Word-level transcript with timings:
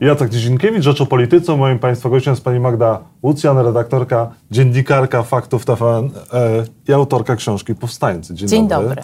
Jacek 0.00 0.30
Dzienkiewicz, 0.30 0.82
Rzecz 0.84 1.00
o 1.00 1.06
Polityce. 1.06 1.56
Moim 1.56 1.78
Państwa 1.78 2.08
gościem 2.08 2.32
jest 2.32 2.44
Pani 2.44 2.60
Magda 2.60 3.00
Łucjan, 3.22 3.58
redaktorka, 3.58 4.30
dziennikarka 4.50 5.22
Faktów 5.22 5.64
TVN 5.64 6.10
e, 6.32 6.64
i 6.88 6.92
autorka 6.92 7.36
książki 7.36 7.74
Powstańcy. 7.74 8.34
Dzień, 8.34 8.48
Dzień 8.48 8.68
dobry. 8.68 8.88
dobry. 8.88 9.02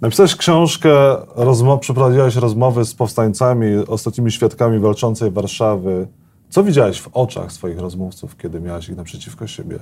Napisałeś 0.00 0.36
książkę, 0.36 0.90
rozmo- 1.36 1.78
przeprowadziłaś 1.78 2.36
rozmowy 2.36 2.84
z 2.84 2.94
powstańcami, 2.94 3.66
ostatnimi 3.88 4.32
świadkami 4.32 4.78
walczącej 4.78 5.30
Warszawy. 5.30 6.08
Co 6.50 6.64
widziałaś 6.64 7.00
w 7.00 7.08
oczach 7.12 7.52
swoich 7.52 7.78
rozmówców, 7.78 8.36
kiedy 8.36 8.60
miałaś 8.60 8.88
ich 8.88 8.96
naprzeciwko 8.96 9.46
siebie? 9.46 9.78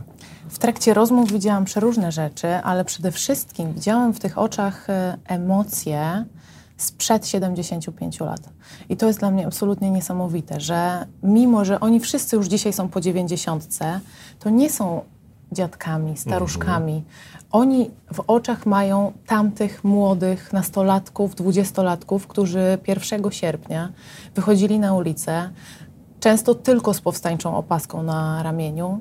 W 0.48 0.58
trakcie 0.58 0.94
rozmów 0.94 1.32
widziałam 1.32 1.64
przeróżne 1.64 2.12
rzeczy, 2.12 2.48
ale 2.48 2.84
przede 2.84 3.12
wszystkim 3.12 3.72
widziałam 3.72 4.12
w 4.14 4.20
tych 4.20 4.38
oczach 4.38 4.90
e, 4.90 5.16
emocje, 5.26 6.24
sprzed 6.76 7.26
75 7.26 8.20
lat. 8.20 8.40
I 8.88 8.96
to 8.96 9.06
jest 9.06 9.18
dla 9.18 9.30
mnie 9.30 9.46
absolutnie 9.46 9.90
niesamowite, 9.90 10.60
że 10.60 11.06
mimo, 11.22 11.64
że 11.64 11.80
oni 11.80 12.00
wszyscy 12.00 12.36
już 12.36 12.46
dzisiaj 12.46 12.72
są 12.72 12.88
po 12.88 13.00
90, 13.00 13.78
to 14.38 14.50
nie 14.50 14.70
są 14.70 15.00
dziadkami, 15.52 16.16
staruszkami. 16.16 16.92
Mhm. 16.92 17.14
Oni 17.52 17.90
w 18.12 18.20
oczach 18.26 18.66
mają 18.66 19.12
tamtych 19.26 19.84
młodych 19.84 20.52
nastolatków, 20.52 21.34
dwudziestolatków, 21.34 22.26
którzy 22.26 22.78
1 22.86 23.30
sierpnia 23.30 23.92
wychodzili 24.34 24.78
na 24.78 24.94
ulicę, 24.94 25.50
często 26.20 26.54
tylko 26.54 26.94
z 26.94 27.00
powstańczą 27.00 27.56
opaską 27.56 28.02
na 28.02 28.42
ramieniu. 28.42 29.00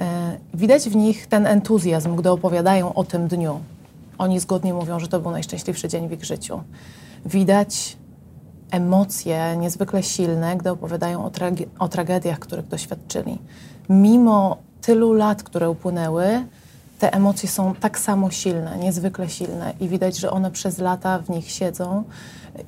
E, 0.00 0.36
widać 0.54 0.88
w 0.88 0.96
nich 0.96 1.26
ten 1.26 1.46
entuzjazm, 1.46 2.16
gdy 2.16 2.30
opowiadają 2.30 2.94
o 2.94 3.04
tym 3.04 3.28
dniu. 3.28 3.60
Oni 4.18 4.40
zgodnie 4.40 4.74
mówią, 4.74 5.00
że 5.00 5.08
to 5.08 5.20
był 5.20 5.30
najszczęśliwszy 5.30 5.88
dzień 5.88 6.08
w 6.08 6.12
ich 6.12 6.24
życiu 6.24 6.60
widać 7.26 7.96
emocje 8.70 9.56
niezwykle 9.56 10.02
silne, 10.02 10.56
gdy 10.56 10.70
opowiadają 10.70 11.24
o, 11.24 11.28
trage- 11.28 11.66
o 11.78 11.88
tragediach, 11.88 12.38
których 12.38 12.68
doświadczyli. 12.68 13.38
Mimo 13.88 14.56
tylu 14.80 15.12
lat, 15.12 15.42
które 15.42 15.70
upłynęły, 15.70 16.44
te 16.98 17.14
emocje 17.14 17.48
są 17.48 17.74
tak 17.74 17.98
samo 17.98 18.30
silne, 18.30 18.78
niezwykle 18.78 19.28
silne 19.28 19.72
i 19.80 19.88
widać, 19.88 20.16
że 20.18 20.30
one 20.30 20.50
przez 20.50 20.78
lata 20.78 21.18
w 21.18 21.30
nich 21.30 21.50
siedzą. 21.50 22.04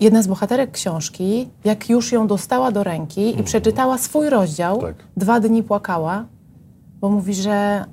Jedna 0.00 0.22
z 0.22 0.26
bohaterek 0.26 0.70
książki, 0.70 1.48
jak 1.64 1.90
już 1.90 2.12
ją 2.12 2.26
dostała 2.26 2.72
do 2.72 2.84
ręki 2.84 3.20
i 3.20 3.28
mhm. 3.28 3.44
przeczytała 3.44 3.98
swój 3.98 4.30
rozdział, 4.30 4.80
tak. 4.80 4.94
dwa 5.16 5.40
dni 5.40 5.62
płakała, 5.62 6.24
bo 7.00 7.10
mówi, 7.10 7.34
że 7.34 7.84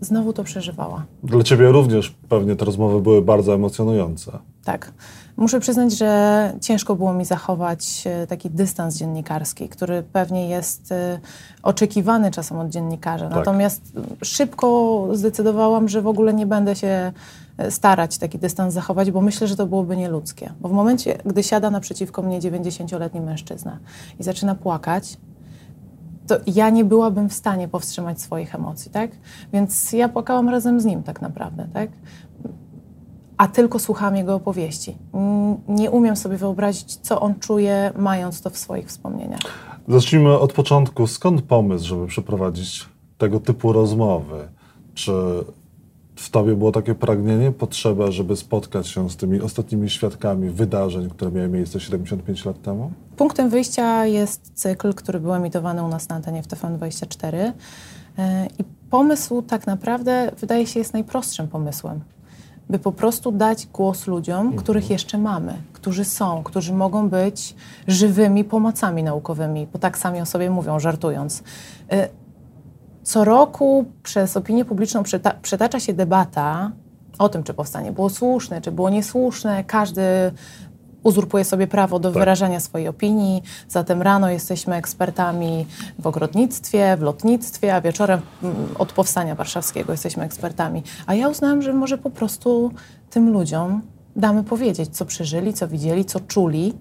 znowu 0.00 0.32
to 0.32 0.44
przeżywała. 0.44 1.04
Dla 1.22 1.42
ciebie 1.42 1.72
również 1.72 2.14
pewnie 2.28 2.56
te 2.56 2.64
rozmowy 2.64 3.00
były 3.00 3.22
bardzo 3.22 3.54
emocjonujące. 3.54 4.38
Tak. 4.66 4.92
Muszę 5.36 5.60
przyznać, 5.60 5.98
że 5.98 6.52
ciężko 6.60 6.96
było 6.96 7.12
mi 7.12 7.24
zachować 7.24 8.04
e, 8.06 8.26
taki 8.26 8.50
dystans 8.50 8.96
dziennikarski, 8.96 9.68
który 9.68 10.02
pewnie 10.02 10.48
jest 10.48 10.92
e, 10.92 11.18
oczekiwany 11.62 12.30
czasem 12.30 12.58
od 12.58 12.68
dziennikarza. 12.68 13.28
Tak. 13.28 13.36
Natomiast 13.36 13.92
szybko 14.22 15.08
zdecydowałam, 15.12 15.88
że 15.88 16.02
w 16.02 16.06
ogóle 16.06 16.34
nie 16.34 16.46
będę 16.46 16.76
się 16.76 17.12
e, 17.58 17.70
starać 17.70 18.18
taki 18.18 18.38
dystans 18.38 18.74
zachować, 18.74 19.10
bo 19.10 19.20
myślę, 19.20 19.46
że 19.46 19.56
to 19.56 19.66
byłoby 19.66 19.96
nieludzkie. 19.96 20.52
Bo 20.60 20.68
w 20.68 20.72
momencie, 20.72 21.18
gdy 21.24 21.42
siada 21.42 21.70
naprzeciwko 21.70 22.22
mnie 22.22 22.40
90-letni 22.40 23.20
mężczyzna 23.20 23.78
i 24.20 24.22
zaczyna 24.22 24.54
płakać, 24.54 25.16
to 26.26 26.36
ja 26.46 26.70
nie 26.70 26.84
byłabym 26.84 27.28
w 27.28 27.34
stanie 27.34 27.68
powstrzymać 27.68 28.20
swoich 28.20 28.54
emocji, 28.54 28.90
tak? 28.90 29.10
Więc 29.52 29.92
ja 29.92 30.08
płakałam 30.08 30.48
razem 30.48 30.80
z 30.80 30.84
nim 30.84 31.02
tak 31.02 31.22
naprawdę, 31.22 31.68
tak? 31.74 31.90
A 33.36 33.48
tylko 33.48 33.78
słucham 33.78 34.16
jego 34.16 34.34
opowieści. 34.34 34.96
Nie 35.68 35.90
umiem 35.90 36.16
sobie 36.16 36.36
wyobrazić, 36.36 36.96
co 36.96 37.20
on 37.20 37.38
czuje, 37.40 37.92
mając 37.96 38.42
to 38.42 38.50
w 38.50 38.58
swoich 38.58 38.86
wspomnieniach. 38.86 39.40
Zacznijmy 39.88 40.38
od 40.38 40.52
początku. 40.52 41.06
Skąd 41.06 41.42
pomysł, 41.42 41.86
żeby 41.86 42.06
przeprowadzić 42.06 42.88
tego 43.18 43.40
typu 43.40 43.72
rozmowy? 43.72 44.48
Czy 44.94 45.12
w 46.16 46.30
tobie 46.30 46.54
było 46.54 46.72
takie 46.72 46.94
pragnienie, 46.94 47.52
potrzeba, 47.52 48.10
żeby 48.10 48.36
spotkać 48.36 48.88
się 48.88 49.10
z 49.10 49.16
tymi 49.16 49.40
ostatnimi 49.40 49.90
świadkami 49.90 50.50
wydarzeń, 50.50 51.10
które 51.10 51.30
miały 51.30 51.48
miejsce 51.48 51.80
75 51.80 52.44
lat 52.44 52.62
temu? 52.62 52.92
Punktem 53.16 53.50
wyjścia 53.50 54.06
jest 54.06 54.50
cykl, 54.54 54.94
który 54.94 55.20
był 55.20 55.34
emitowany 55.34 55.84
u 55.84 55.88
nas 55.88 56.08
na 56.08 56.16
antenie 56.16 56.42
w 56.42 56.46
TVN24. 56.48 57.52
E, 58.18 58.46
I 58.58 58.64
pomysł 58.90 59.42
tak 59.42 59.66
naprawdę 59.66 60.32
wydaje 60.40 60.66
się 60.66 60.78
jest 60.78 60.92
najprostszym 60.92 61.48
pomysłem 61.48 62.00
by 62.70 62.78
po 62.78 62.92
prostu 62.92 63.32
dać 63.32 63.66
głos 63.66 64.06
ludziom, 64.06 64.40
mhm. 64.40 64.56
których 64.56 64.90
jeszcze 64.90 65.18
mamy, 65.18 65.54
którzy 65.72 66.04
są, 66.04 66.42
którzy 66.42 66.72
mogą 66.72 67.08
być 67.08 67.54
żywymi 67.88 68.44
pomocami 68.44 69.02
naukowymi, 69.02 69.66
bo 69.72 69.78
tak 69.78 69.98
sami 69.98 70.20
o 70.20 70.26
sobie 70.26 70.50
mówią, 70.50 70.80
żartując. 70.80 71.42
Y, 71.92 72.08
co 73.02 73.24
roku 73.24 73.84
przez 74.02 74.36
opinię 74.36 74.64
publiczną 74.64 75.02
przetacza 75.42 75.80
się 75.80 75.92
debata 75.94 76.72
o 77.18 77.28
tym, 77.28 77.42
czy 77.42 77.54
powstanie 77.54 77.92
było 77.92 78.10
słuszne, 78.10 78.60
czy 78.60 78.72
było 78.72 78.90
niesłuszne. 78.90 79.64
Każdy 79.64 80.02
uzurpuje 81.06 81.44
sobie 81.44 81.66
prawo 81.66 81.98
do 81.98 82.08
tak. 82.08 82.18
wyrażania 82.18 82.60
swojej 82.60 82.88
opinii. 82.88 83.42
Zatem 83.68 84.02
rano 84.02 84.30
jesteśmy 84.30 84.76
ekspertami 84.76 85.66
w 85.98 86.06
ogrodnictwie, 86.06 86.96
w 86.96 87.02
lotnictwie, 87.02 87.74
a 87.74 87.80
wieczorem 87.80 88.20
mm, 88.42 88.56
od 88.78 88.92
powstania 88.92 89.34
warszawskiego 89.34 89.92
jesteśmy 89.92 90.24
ekspertami. 90.24 90.82
A 91.06 91.14
ja 91.14 91.28
uznałam, 91.28 91.62
że 91.62 91.72
może 91.72 91.98
po 91.98 92.10
prostu 92.10 92.70
tym 93.10 93.32
ludziom 93.32 93.82
damy 94.16 94.44
powiedzieć, 94.44 94.96
co 94.96 95.04
przeżyli, 95.04 95.54
co 95.54 95.68
widzieli, 95.68 96.04
co 96.04 96.20
czuli. 96.20 96.74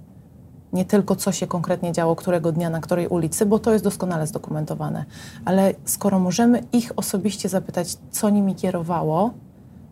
Nie 0.74 0.86
tylko 0.86 1.16
co 1.16 1.31
się 1.31 1.47
konkretnie 1.47 1.92
działo, 1.92 2.16
którego 2.16 2.52
dnia, 2.52 2.69
na 2.69 2.80
której 2.80 3.07
ulicy, 3.07 3.46
bo 3.46 3.59
to 3.59 3.74
jest 3.74 3.84
doskonale 3.84 4.28
zdokumentowane. 4.28 5.06
Ale 5.46 5.74
skoro 5.86 6.19
możemy 6.19 6.63
ich 6.74 6.92
osobiście 6.96 7.50
zapytać, 7.50 7.97
co 8.12 8.30
nimi 8.30 8.56
kierowało, 8.56 9.34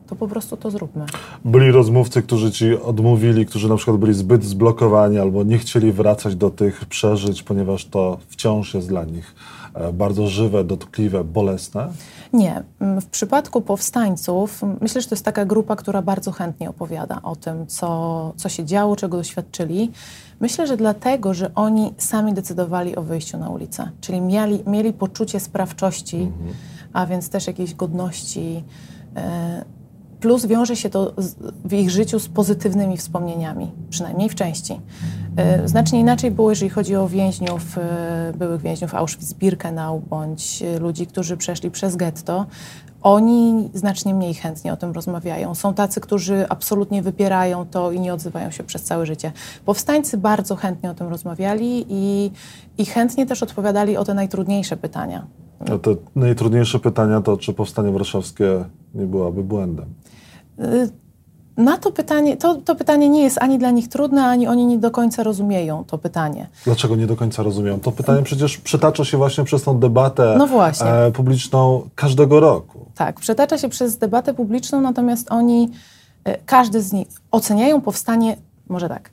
to 0.07 0.15
po 0.15 0.27
prostu 0.27 0.57
to 0.57 0.71
zróbmy. 0.71 1.05
Byli 1.45 1.71
rozmówcy, 1.71 2.21
którzy 2.21 2.51
ci 2.51 2.77
odmówili, 2.77 3.45
którzy 3.45 3.69
na 3.69 3.75
przykład 3.75 3.97
byli 3.97 4.13
zbyt 4.13 4.43
zblokowani 4.43 5.19
albo 5.19 5.43
nie 5.43 5.57
chcieli 5.57 5.91
wracać 5.91 6.35
do 6.35 6.49
tych 6.49 6.85
przeżyć, 6.85 7.43
ponieważ 7.43 7.85
to 7.85 8.17
wciąż 8.27 8.73
jest 8.73 8.87
dla 8.87 9.03
nich 9.03 9.35
e, 9.73 9.93
bardzo 9.93 10.27
żywe, 10.27 10.63
dotkliwe, 10.63 11.23
bolesne? 11.23 11.87
Nie. 12.33 12.63
Mm, 12.79 13.01
w 13.01 13.05
przypadku 13.05 13.61
powstańców 13.61 14.61
myślę, 14.81 15.01
że 15.01 15.07
to 15.07 15.15
jest 15.15 15.25
taka 15.25 15.45
grupa, 15.45 15.75
która 15.75 16.01
bardzo 16.01 16.31
chętnie 16.31 16.69
opowiada 16.69 17.19
o 17.23 17.35
tym, 17.35 17.67
co, 17.67 18.33
co 18.35 18.49
się 18.49 18.65
działo, 18.65 18.95
czego 18.95 19.17
doświadczyli. 19.17 19.91
Myślę, 20.39 20.67
że 20.67 20.77
dlatego, 20.77 21.33
że 21.33 21.51
oni 21.55 21.93
sami 21.97 22.33
decydowali 22.33 22.95
o 22.95 23.01
wyjściu 23.01 23.37
na 23.37 23.49
ulicę, 23.49 23.91
czyli 24.01 24.21
mieli, 24.21 24.63
mieli 24.67 24.93
poczucie 24.93 25.39
sprawczości, 25.39 26.17
mhm. 26.17 26.53
a 26.93 27.05
więc 27.05 27.29
też 27.29 27.47
jakiejś 27.47 27.73
godności. 27.73 28.63
E, 29.15 29.65
plus 30.23 30.45
wiąże 30.45 30.75
się 30.75 30.89
to 30.89 31.13
w 31.66 31.73
ich 31.73 31.89
życiu 31.89 32.19
z 32.19 32.28
pozytywnymi 32.28 32.97
wspomnieniami, 32.97 33.72
przynajmniej 33.89 34.29
w 34.29 34.35
części. 34.35 34.79
E, 35.35 35.67
znacznie 35.67 36.00
inaczej 36.00 36.31
było, 36.31 36.50
jeżeli 36.50 36.69
chodzi 36.69 36.95
o 36.95 37.07
więźniów, 37.07 37.78
e, 37.78 38.33
byłych 38.38 38.62
więźniów 38.62 38.94
Auschwitz-Birkenau, 38.94 40.01
bądź 40.09 40.62
e, 40.62 40.79
ludzi, 40.79 41.07
którzy 41.07 41.38
przeszli 41.38 41.72
przez 41.72 41.95
getto. 41.95 42.45
Oni 43.01 43.69
znacznie 43.73 44.13
mniej 44.13 44.33
chętnie 44.33 44.73
o 44.73 44.78
tym 44.78 44.91
rozmawiają. 44.91 45.56
Są 45.56 45.73
tacy, 45.73 46.01
którzy 46.01 46.45
absolutnie 46.50 47.01
wypierają 47.01 47.66
to 47.66 47.91
i 47.91 48.00
nie 48.00 48.13
odzywają 48.13 48.51
się 48.51 48.63
przez 48.63 48.83
całe 48.83 49.06
życie. 49.06 49.31
Powstańcy 49.66 50.17
bardzo 50.17 50.56
chętnie 50.56 50.91
o 50.91 50.94
tym 50.94 51.07
rozmawiali 51.07 51.85
i, 51.89 52.31
i 52.78 52.85
chętnie 52.85 53.25
też 53.25 53.44
odpowiadali 53.44 53.97
o 53.97 54.06
te 54.06 54.13
najtrudniejsze 54.13 54.78
pytania. 54.78 55.28
A 55.59 55.78
te 55.78 55.95
najtrudniejsze 56.16 56.79
pytania 56.79 57.22
to, 57.22 57.38
czy 57.38 57.53
powstanie 57.53 57.91
warszawskie 57.91 58.66
nie 58.94 59.06
byłoby 59.06 59.44
błędem? 59.44 59.85
Y, 60.59 61.03
na 61.57 61.77
to 61.77 61.91
pytanie, 61.91 62.37
to, 62.37 62.55
to 62.55 62.75
pytanie 62.75 63.09
nie 63.09 63.23
jest 63.23 63.37
ani 63.41 63.59
dla 63.59 63.71
nich 63.71 63.89
trudne, 63.89 64.25
ani 64.25 64.47
oni 64.47 64.65
nie 64.65 64.77
do 64.77 64.91
końca 64.91 65.23
rozumieją 65.23 65.83
to 65.83 65.97
pytanie. 65.97 66.47
Dlaczego 66.65 66.95
nie 66.95 67.07
do 67.07 67.15
końca 67.15 67.44
rozumieją? 67.44 67.79
To 67.79 67.91
pytanie 67.91 68.23
przecież 68.23 68.57
przetacza 68.57 69.05
się 69.05 69.17
właśnie 69.17 69.44
przez 69.44 69.63
tą 69.63 69.79
debatę 69.79 70.35
no. 70.38 70.67
E, 70.67 71.11
publiczną 71.11 71.89
każdego 71.95 72.39
roku. 72.39 72.85
Tak, 72.95 73.19
przetacza 73.19 73.57
się 73.57 73.69
przez 73.69 73.97
debatę 73.97 74.33
publiczną, 74.33 74.81
natomiast 74.81 75.31
oni, 75.31 75.71
e, 76.23 76.38
każdy 76.38 76.81
z 76.81 76.94
nich 76.94 77.07
oceniają 77.31 77.81
powstanie, 77.81 78.38
może 78.69 78.89
tak, 78.89 79.09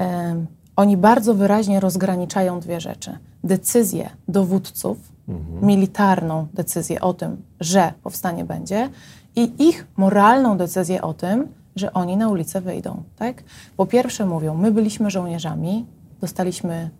e, 0.00 0.44
oni 0.76 0.96
bardzo 0.96 1.34
wyraźnie 1.34 1.80
rozgraniczają 1.80 2.60
dwie 2.60 2.80
rzeczy. 2.80 3.18
Decyzję 3.44 4.10
dowódców, 4.28 4.98
mhm. 5.28 5.66
militarną 5.66 6.46
decyzję 6.54 7.00
o 7.00 7.14
tym, 7.14 7.42
że 7.60 7.92
powstanie 8.02 8.44
będzie 8.44 8.90
i 9.36 9.68
ich 9.68 9.86
moralną 9.96 10.56
decyzję 10.56 11.02
o 11.02 11.14
tym, 11.14 11.48
że 11.76 11.92
oni 11.92 12.16
na 12.16 12.28
ulicę 12.28 12.60
wyjdą. 12.60 13.02
Tak? 13.16 13.42
Po 13.76 13.86
pierwsze 13.86 14.26
mówią, 14.26 14.54
my 14.54 14.72
byliśmy 14.72 15.10
żołnierzami, 15.10 15.86
dostaliśmy 16.20 16.90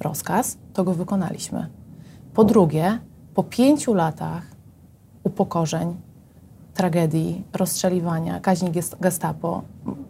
rozkaz, 0.00 0.58
to 0.72 0.84
go 0.84 0.94
wykonaliśmy. 0.94 1.66
Po 2.34 2.44
drugie, 2.44 2.98
po 3.34 3.42
pięciu 3.42 3.94
latach 3.94 4.42
upokorzeń, 5.24 5.96
tragedii, 6.74 7.44
rozstrzeliwania, 7.52 8.40
kaźni 8.40 8.70
gestapo, 9.00 9.62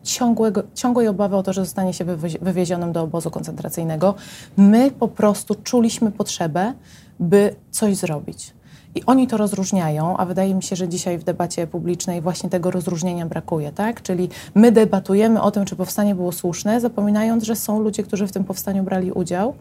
ciągłego, 0.02 0.62
ciągłej 0.75 1.08
obawy 1.08 1.36
o 1.36 1.43
to, 1.43 1.52
że 1.52 1.64
zostanie 1.64 1.93
się 1.93 2.04
wywiezionym 2.40 2.93
do 2.93 3.02
obozu 3.02 3.31
koncentracyjnego, 3.31 4.14
my 4.56 4.90
po 4.90 5.08
prostu 5.08 5.54
czuliśmy 5.54 6.12
potrzebę, 6.12 6.75
by 7.20 7.54
coś 7.70 7.96
zrobić. 7.96 8.54
I 8.94 9.04
oni 9.06 9.26
to 9.26 9.37
rozróżniają, 9.37 10.16
a 10.16 10.26
wydaje 10.26 10.54
mi 10.54 10.62
się, 10.62 10.76
że 10.76 10.88
dzisiaj 10.88 11.19
w 11.19 11.25
debacie 11.25 11.66
publicznej 11.66 12.20
właśnie 12.20 12.50
tego 12.50 12.70
rozróżnienia 12.70 13.26
brakuje, 13.26 13.72
tak? 13.72 14.02
Czyli 14.02 14.28
my 14.54 14.72
debatujemy 14.72 15.42
o 15.42 15.50
tym, 15.50 15.64
czy 15.64 15.76
powstanie 15.76 16.14
było 16.14 16.32
słuszne, 16.32 16.81
zapominając, 16.81 17.44
że 17.44 17.56
są 17.56 17.81
ludzie, 17.81 18.02
którzy 18.02 18.26
w 18.26 18.32
tym 18.32 18.44
powstaniu 18.44 18.82
brali 18.82 19.12
udział 19.12 19.54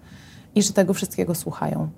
i 0.56 0.64
że 0.64 0.74
tego 0.74 0.94
wszystkiego 0.94 1.36
słuchają. 1.36 1.90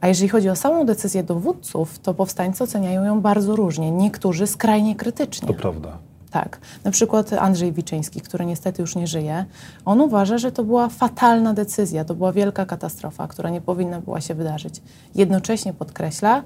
A 0.00 0.08
jeżeli 0.08 0.28
chodzi 0.28 0.48
o 0.48 0.56
samą 0.56 0.86
decyzję 0.86 1.22
dowódców, 1.22 1.98
to 1.98 2.14
powstańcy 2.14 2.64
oceniają 2.64 3.04
ją 3.04 3.20
bardzo 3.20 3.56
różnie. 3.56 3.90
Niektórzy 3.90 4.46
skrajnie 4.46 4.96
krytycznie. 4.96 5.48
To 5.48 5.54
prawda. 5.54 5.98
Tak. 6.30 6.58
Na 6.84 6.90
przykład 6.90 7.32
Andrzej 7.32 7.72
Wiczyński, 7.72 8.20
który 8.20 8.46
niestety 8.46 8.82
już 8.82 8.96
nie 8.96 9.06
żyje, 9.06 9.44
on 9.84 10.00
uważa, 10.00 10.38
że 10.38 10.52
to 10.52 10.64
była 10.64 10.88
fatalna 10.88 11.54
decyzja, 11.54 12.04
to 12.04 12.14
była 12.14 12.32
wielka 12.32 12.66
katastrofa, 12.66 13.28
która 13.28 13.50
nie 13.50 13.60
powinna 13.60 14.00
była 14.00 14.20
się 14.20 14.34
wydarzyć. 14.34 14.82
Jednocześnie 15.14 15.72
podkreśla, 15.72 16.42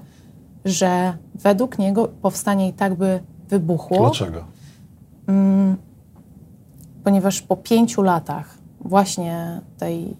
że 0.65 1.17
według 1.35 1.79
niego 1.79 2.07
powstanie 2.21 2.69
i 2.69 2.73
tak 2.73 2.95
by 2.95 3.19
wybuchło. 3.49 3.97
Dlaczego? 3.99 4.43
Mm, 5.27 5.77
ponieważ 7.03 7.41
po 7.41 7.57
pięciu 7.57 8.01
latach 8.01 8.57
właśnie 8.81 9.61
tej 9.77 10.17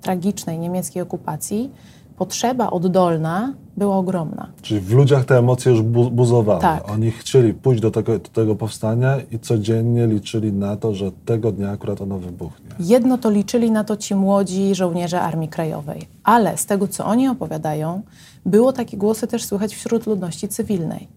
tragicznej 0.00 0.58
niemieckiej 0.58 1.02
okupacji 1.02 1.70
potrzeba 2.16 2.70
oddolna 2.70 3.54
była 3.76 3.96
ogromna. 3.96 4.48
Czyli 4.62 4.80
w 4.80 4.92
ludziach 4.92 5.24
te 5.24 5.38
emocje 5.38 5.72
już 5.72 5.82
bu 5.82 6.10
buzowały. 6.10 6.60
Tak. 6.60 6.90
Oni 6.90 7.10
chcieli 7.10 7.54
pójść 7.54 7.82
do 7.82 7.90
tego, 7.90 8.12
do 8.12 8.28
tego 8.28 8.56
powstania 8.56 9.16
i 9.32 9.38
codziennie 9.38 10.06
liczyli 10.06 10.52
na 10.52 10.76
to, 10.76 10.94
że 10.94 11.12
tego 11.24 11.52
dnia 11.52 11.70
akurat 11.70 12.00
ono 12.00 12.18
wybuchnie. 12.18 12.66
Jedno 12.80 13.18
to 13.18 13.30
liczyli 13.30 13.70
na 13.70 13.84
to 13.84 13.96
ci 13.96 14.14
młodzi 14.14 14.74
żołnierze 14.74 15.20
Armii 15.20 15.48
Krajowej, 15.48 16.08
ale 16.24 16.56
z 16.56 16.66
tego, 16.66 16.88
co 16.88 17.04
oni 17.06 17.28
opowiadają, 17.28 18.02
było 18.46 18.72
takie 18.72 18.96
głosy 18.96 19.26
też 19.26 19.44
słychać 19.44 19.74
wśród 19.74 20.06
ludności 20.06 20.48
cywilnej, 20.48 21.08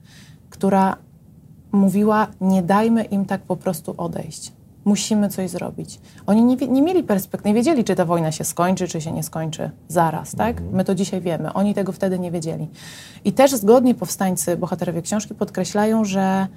która 0.50 0.98
mówiła: 1.72 2.28
Nie 2.42 2.64
dajmy 2.64 3.04
im 3.04 3.26
tak 3.26 3.42
po 3.42 3.56
prostu 3.56 3.94
odejść 3.98 4.57
musimy 4.88 5.30
coś 5.30 5.50
zrobić. 5.50 6.00
Oni 6.26 6.44
nie, 6.44 6.56
nie 6.56 6.82
mieli 6.82 7.04
perspektywy, 7.04 7.50
nie 7.50 7.56
wiedzieli, 7.56 7.84
czy 7.84 7.96
ta 7.96 8.06
wojna 8.06 8.32
się 8.32 8.44
skończy, 8.44 8.88
czy 8.88 9.02
się 9.02 9.12
nie 9.12 9.24
skończy 9.24 9.72
zaraz, 9.88 10.36
tak? 10.36 10.58
Mhm. 10.58 10.76
My 10.76 10.86
to 10.86 10.96
dzisiaj 10.96 11.22
wiemy. 11.22 11.54
Oni 11.54 11.74
tego 11.74 11.92
wtedy 11.92 12.20
nie 12.20 12.32
wiedzieli. 12.32 12.68
I 13.26 13.34
też 13.34 13.52
zgodnie 13.52 13.96
powstańcy, 13.96 14.58
bohaterowie 14.58 15.02
książki 15.02 15.36
podkreślają, 15.36 16.06
że 16.06 16.48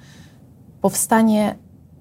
powstanie 0.81 1.55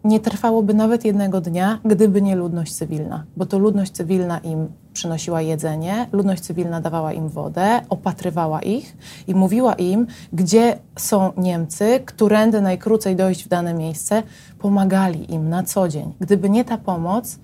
nie 0.04 0.20
trwałoby 0.20 0.74
nawet 0.74 1.04
jednego 1.04 1.40
dnia, 1.40 1.78
gdyby 1.84 2.22
nie 2.22 2.36
ludność 2.36 2.72
cywilna, 2.72 3.24
bo 3.36 3.46
to 3.46 3.58
ludność 3.58 3.92
cywilna 3.92 4.38
im 4.38 4.68
przynosiła 4.92 5.42
jedzenie, 5.42 6.06
ludność 6.12 6.42
cywilna 6.42 6.80
dawała 6.80 7.12
im 7.12 7.28
wodę, 7.28 7.80
opatrywała 7.88 8.62
ich 8.62 8.96
i 9.26 9.34
mówiła 9.34 9.74
im, 9.74 10.06
gdzie 10.32 10.78
są 10.96 11.32
Niemcy, 11.36 12.00
którędy 12.04 12.60
najkrócej 12.60 13.16
dojść 13.16 13.44
w 13.44 13.48
dane 13.48 13.74
miejsce, 13.74 14.22
pomagali 14.58 15.34
im 15.34 15.48
na 15.48 15.62
co 15.62 15.88
dzień. 15.88 16.12
Gdyby 16.20 16.50
nie 16.50 16.64
ta 16.64 16.78
pomoc, 16.78 17.38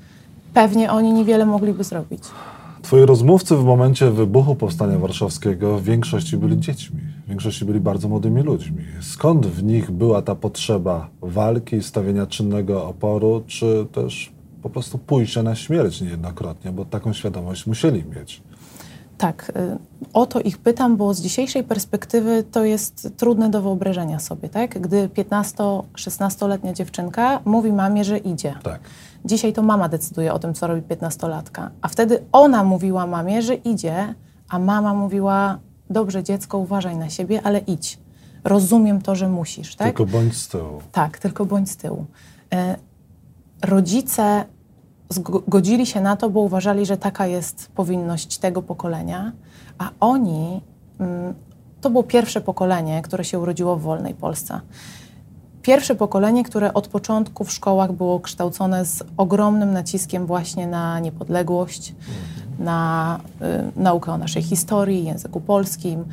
pewnie 0.55 0.93
oni 0.93 1.13
niewiele 1.13 1.47
mogliby 1.47 1.85
zrobić. 1.85 2.23
Twoi 2.87 3.07
rozmówcy 3.07 3.57
w 3.57 3.65
momencie 3.65 4.11
wybuchu 4.11 4.55
Powstania 4.55 4.99
Warszawskiego 4.99 5.79
w 5.79 5.85
większości 5.85 6.37
byli 6.37 6.61
dziećmi, 6.61 7.01
w 7.27 7.29
większości 7.29 7.65
byli 7.65 7.81
bardzo 7.81 8.09
młodymi 8.09 8.43
ludźmi. 8.43 8.85
Skąd 9.01 9.47
w 9.47 9.63
nich 9.63 9.91
była 9.91 10.23
ta 10.23 10.35
potrzeba 10.35 11.11
walki, 11.23 11.83
stawienia 11.83 12.27
czynnego 12.27 12.87
oporu, 12.87 13.43
czy 13.47 13.87
też 13.93 14.33
po 14.63 14.71
prostu 14.71 14.99
pójścia 14.99 15.43
na 15.43 15.55
śmierć 15.55 16.01
niejednokrotnie, 16.01 16.73
bo 16.73 16.85
taką 16.85 17.13
świadomość 17.13 17.67
musieli 17.67 18.05
mieć? 18.17 18.43
Tak, 19.19 19.53
y, 19.57 19.79
o 20.13 20.27
to 20.27 20.41
ich 20.41 20.59
pytam, 20.59 20.97
bo 20.97 21.15
z 21.15 21.21
dzisiejszej 21.21 21.65
perspektywy 21.65 22.45
to 22.53 22.65
jest 22.65 23.13
trudne 23.17 23.51
do 23.51 23.63
wyobrażenia 23.63 24.19
sobie, 24.19 24.49
tak? 24.49 24.81
Gdy 24.81 25.09
15-16-letnia 25.09 26.73
dziewczynka 26.73 27.41
mówi 27.45 27.73
mamie, 27.73 28.05
że 28.05 28.19
idzie. 28.19 28.55
Tak. 28.63 28.81
Dzisiaj 29.25 29.53
to 29.53 29.63
mama 29.63 29.89
decyduje 29.89 30.33
o 30.33 30.39
tym, 30.39 30.55
co 30.55 30.67
robi 30.67 30.83
15-latka. 30.83 31.69
A 31.83 31.89
wtedy 31.89 32.25
ona 32.33 32.65
mówiła 32.65 33.07
mamie, 33.07 33.43
że 33.43 33.55
idzie, 33.55 34.15
a 34.49 34.59
mama 34.59 34.95
mówiła: 34.95 35.59
Dobrze, 35.91 36.23
dziecko, 36.23 36.59
uważaj 36.59 36.97
na 36.97 37.11
siebie, 37.11 37.41
ale 37.45 37.59
idź. 37.59 37.99
Rozumiem 38.45 39.03
to, 39.03 39.15
że 39.15 39.29
musisz, 39.29 39.77
tak? 39.77 39.87
Tylko 39.87 40.07
bądź 40.07 40.37
z 40.37 40.49
tyłu. 40.49 40.83
Tak, 40.93 41.19
tylko 41.19 41.47
bądź 41.47 41.71
z 41.71 41.77
tyłu. 41.77 42.07
E, 42.55 42.77
rodzice 43.63 44.45
zgodzili 45.11 45.87
się 45.87 46.01
na 46.01 46.17
to, 46.17 46.31
bo 46.31 46.41
uważali, 46.41 46.87
że 46.87 46.97
taka 46.97 47.27
jest 47.27 47.71
powinność 47.75 48.39
tego 48.39 48.63
pokolenia, 48.63 49.33
a 49.79 49.91
oni, 50.01 50.61
mm, 51.01 51.35
to 51.81 51.91
było 51.91 52.03
pierwsze 52.03 52.41
pokolenie, 52.41 53.03
które 53.03 53.25
się 53.25 53.39
urodziło 53.39 53.77
w 53.77 53.83
wolnej 53.83 54.15
Polsce. 54.15 54.61
Pierwsze 55.67 55.95
pokolenie, 55.95 56.45
które 56.45 56.75
od 56.75 56.89
początku 56.89 57.45
w 57.45 57.53
szkołach 57.53 57.93
było 57.93 58.21
kształcone 58.21 58.85
z 58.85 59.03
ogromnym 59.17 59.73
naciskiem 59.73 60.27
właśnie 60.27 60.67
na 60.67 61.01
niepodległość, 61.01 61.95
na 62.59 63.21
y, 63.77 63.81
naukę 63.81 64.13
o 64.13 64.19
naszej 64.19 64.43
historii, 64.43 65.05
języku 65.05 65.41
polskim. 65.41 66.05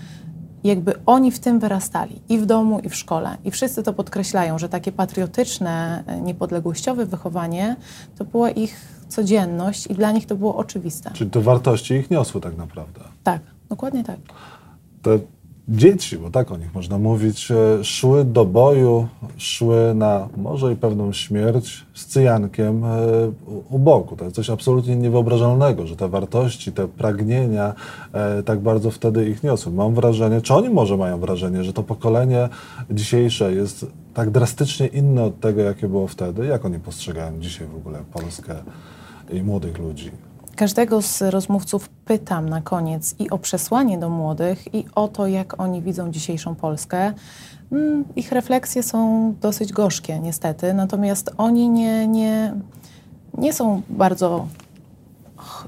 Jakby 0.63 0.93
oni 1.05 1.31
w 1.31 1.39
tym 1.39 1.59
wyrastali 1.59 2.21
i 2.29 2.37
w 2.37 2.45
domu, 2.45 2.79
i 2.79 2.89
w 2.89 2.95
szkole. 2.95 3.37
I 3.43 3.51
wszyscy 3.51 3.83
to 3.83 3.93
podkreślają, 3.93 4.59
że 4.59 4.69
takie 4.69 4.91
patriotyczne, 4.91 6.03
y, 6.17 6.21
niepodległościowe 6.21 7.05
wychowanie 7.05 7.75
to 8.17 8.25
była 8.25 8.49
ich 8.49 9.03
codzienność 9.07 9.87
i 9.87 9.93
dla 9.93 10.11
nich 10.11 10.25
to 10.25 10.35
było 10.35 10.55
oczywiste. 10.55 11.11
Czyli 11.13 11.29
te 11.29 11.41
wartości 11.41 11.93
ich 11.93 12.11
niosły 12.11 12.41
tak 12.41 12.57
naprawdę. 12.57 13.01
Tak, 13.23 13.41
dokładnie 13.69 14.03
tak. 14.03 14.17
Te 15.01 15.19
dzieci, 15.67 16.17
bo 16.17 16.29
tak 16.29 16.51
o 16.51 16.57
nich 16.57 16.75
można 16.75 16.97
mówić, 16.97 17.47
szły 17.83 18.25
do 18.25 18.45
boju, 18.45 19.07
szły 19.37 19.93
na 19.95 20.29
może 20.37 20.73
i 20.73 20.75
pewną 20.75 21.13
śmierć 21.13 21.85
z 21.93 22.05
cyjankiem 22.05 22.83
e, 22.83 22.97
u 23.69 23.79
boku. 23.79 24.15
To 24.15 24.23
jest 24.23 24.35
coś 24.35 24.49
absolutnie 24.49 24.95
niewyobrażalnego, 24.95 25.87
że 25.87 25.95
te 25.95 26.09
wartości, 26.09 26.71
te 26.71 26.87
pragnienia 26.87 27.73
e, 28.13 28.43
tak 28.43 28.59
bardzo 28.59 28.91
wtedy 28.91 29.29
ich 29.29 29.43
niosły. 29.43 29.71
Mam 29.71 29.95
wrażenie, 29.95 30.41
czy 30.41 30.53
oni 30.53 30.69
może 30.69 30.97
mają 30.97 31.19
wrażenie, 31.19 31.63
że 31.63 31.73
to 31.73 31.83
pokolenie 31.83 32.49
dzisiejsze 32.91 33.53
jest 33.53 33.85
tak 34.13 34.29
drastycznie 34.31 34.87
inne 34.87 35.23
od 35.23 35.39
tego, 35.39 35.61
jakie 35.61 35.87
było 35.87 36.07
wtedy? 36.07 36.45
Jak 36.45 36.65
oni 36.65 36.79
postrzegają 36.79 37.39
dzisiaj 37.39 37.67
w 37.67 37.75
ogóle 37.75 37.99
Polskę 38.13 38.55
i 39.31 39.41
młodych 39.41 39.79
ludzi? 39.79 40.11
Każdego 40.55 41.01
z 41.01 41.21
rozmówców 41.21 41.89
pytam 41.89 42.49
na 42.49 42.61
koniec 42.61 43.15
i 43.19 43.29
o 43.29 43.37
przesłanie 43.37 43.97
do 43.97 44.09
młodych, 44.09 44.75
i 44.75 44.85
o 44.95 45.07
to, 45.07 45.27
jak 45.27 45.59
oni 45.59 45.81
widzą 45.81 46.11
dzisiejszą 46.11 46.55
Polskę. 46.55 47.13
Mm, 47.71 48.05
ich 48.15 48.31
refleksje 48.31 48.83
są 48.83 49.33
dosyć 49.41 49.73
gorzkie, 49.73 50.19
niestety, 50.19 50.73
natomiast 50.73 51.31
oni 51.37 51.69
nie, 51.69 52.07
nie, 52.07 52.53
nie 53.37 53.53
są 53.53 53.81
bardzo 53.89 54.47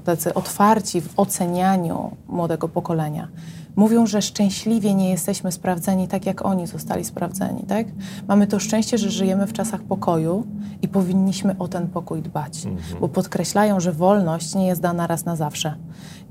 tacy 0.04 0.34
otwarci 0.34 1.00
w 1.00 1.12
ocenianiu 1.16 2.16
młodego 2.28 2.68
pokolenia 2.68 3.28
mówią, 3.76 4.06
że 4.06 4.22
szczęśliwie 4.22 4.94
nie 4.94 5.10
jesteśmy 5.10 5.52
sprawdzeni 5.52 6.08
tak, 6.08 6.26
jak 6.26 6.44
oni 6.44 6.66
zostali 6.66 7.04
sprawdzeni. 7.04 7.62
Tak? 7.62 7.86
Mamy 8.28 8.46
to 8.46 8.58
szczęście, 8.58 8.98
że 8.98 9.10
żyjemy 9.10 9.46
w 9.46 9.52
czasach 9.52 9.82
pokoju 9.82 10.46
i 10.82 10.88
powinniśmy 10.88 11.56
o 11.58 11.68
ten 11.68 11.88
pokój 11.88 12.22
dbać, 12.22 12.66
mhm. 12.66 13.00
bo 13.00 13.08
podkreślają, 13.08 13.80
że 13.80 13.92
wolność 13.92 14.54
nie 14.54 14.66
jest 14.66 14.80
dana 14.80 15.06
raz 15.06 15.24
na 15.24 15.36
zawsze 15.36 15.74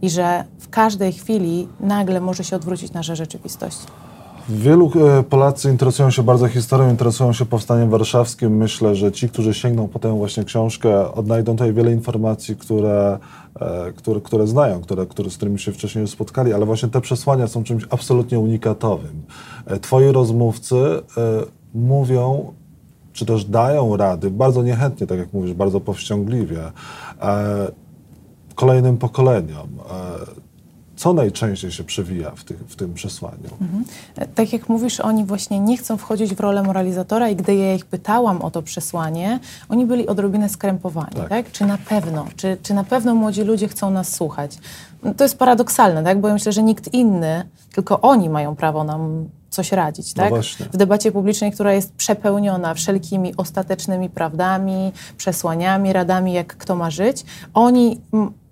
i 0.01 0.09
że 0.09 0.43
w 0.59 0.69
każdej 0.69 1.13
chwili 1.13 1.67
nagle 1.79 2.21
może 2.21 2.43
się 2.43 2.55
odwrócić 2.55 2.93
nasza 2.93 3.15
rzeczywistość. 3.15 3.77
Wielu 4.49 4.91
e, 4.95 5.23
Polacy 5.23 5.71
interesują 5.71 6.11
się 6.11 6.23
bardzo 6.23 6.47
historią, 6.47 6.89
interesują 6.89 7.33
się 7.33 7.45
powstaniem 7.45 7.89
warszawskim. 7.89 8.57
Myślę, 8.57 8.95
że 8.95 9.11
ci, 9.11 9.29
którzy 9.29 9.53
sięgną 9.53 9.87
po 9.87 9.99
tę 9.99 10.17
właśnie 10.17 10.43
książkę, 10.43 11.13
odnajdą 11.13 11.51
tutaj 11.51 11.73
wiele 11.73 11.91
informacji, 11.91 12.55
które, 12.55 13.19
e, 13.59 13.93
które, 13.93 14.21
które 14.21 14.47
znają, 14.47 14.81
które, 14.81 15.05
które, 15.05 15.29
z 15.29 15.37
którymi 15.37 15.59
się 15.59 15.71
wcześniej 15.71 16.01
już 16.01 16.11
spotkali, 16.11 16.53
ale 16.53 16.65
właśnie 16.65 16.89
te 16.89 17.01
przesłania 17.01 17.47
są 17.47 17.63
czymś 17.63 17.83
absolutnie 17.89 18.39
unikatowym. 18.39 19.21
E, 19.65 19.79
twoi 19.79 20.11
rozmówcy 20.11 20.75
mówią, 21.73 22.53
czy 23.13 23.25
też 23.25 23.45
dają 23.45 23.97
rady, 23.97 24.31
bardzo 24.31 24.63
niechętnie, 24.63 25.07
tak 25.07 25.19
jak 25.19 25.33
mówisz, 25.33 25.53
bardzo 25.53 25.79
powściągliwie, 25.81 26.59
kolejnym 28.55 28.97
pokoleniom 28.97 29.67
co 30.95 31.13
najczęściej 31.13 31.71
się 31.71 31.83
przewija 31.83 32.31
w, 32.31 32.43
tych, 32.43 32.57
w 32.57 32.75
tym 32.75 32.93
przesłaniu? 32.93 33.49
Mhm. 33.61 33.85
Tak 34.35 34.53
jak 34.53 34.69
mówisz, 34.69 34.99
oni 34.99 35.25
właśnie 35.25 35.59
nie 35.59 35.77
chcą 35.77 35.97
wchodzić 35.97 36.35
w 36.35 36.39
rolę 36.39 36.63
moralizatora 36.63 37.29
i 37.29 37.35
gdy 37.35 37.55
ja 37.55 37.73
ich 37.73 37.85
pytałam 37.85 38.41
o 38.41 38.51
to 38.51 38.61
przesłanie, 38.61 39.39
oni 39.69 39.85
byli 39.85 40.07
odrobinę 40.07 40.49
skrępowani, 40.49 41.15
tak? 41.15 41.29
tak? 41.29 41.51
Czy 41.51 41.65
na 41.65 41.77
pewno, 41.77 42.25
czy, 42.35 42.57
czy 42.63 42.73
na 42.73 42.83
pewno 42.83 43.15
młodzi 43.15 43.41
ludzie 43.41 43.67
chcą 43.67 43.91
nas 43.91 44.15
słuchać? 44.15 44.57
No 45.03 45.13
to 45.13 45.23
jest 45.23 45.37
paradoksalne, 45.37 46.03
tak? 46.03 46.21
Bo 46.21 46.27
ja 46.27 46.33
myślę, 46.33 46.51
że 46.51 46.63
nikt 46.63 46.93
inny, 46.93 47.47
tylko 47.73 48.01
oni 48.01 48.29
mają 48.29 48.55
prawo 48.55 48.83
nam 48.83 49.29
coś 49.49 49.71
radzić, 49.71 50.15
No 50.15 50.23
tak? 50.23 50.29
właśnie. 50.29 50.65
w 50.65 50.77
debacie 50.77 51.11
publicznej, 51.11 51.51
która 51.51 51.73
jest 51.73 51.93
przepełniona 51.93 52.73
wszelkimi 52.73 53.35
ostatecznymi 53.37 54.09
prawdami, 54.09 54.91
przesłaniami, 55.17 55.93
radami, 55.93 56.33
jak 56.33 56.57
kto 56.57 56.75
ma 56.75 56.91
żyć, 56.91 57.25
oni 57.53 58.01